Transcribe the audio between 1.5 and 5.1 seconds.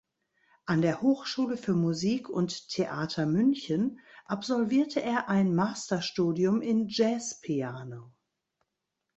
für Musik und Theater München absolvierte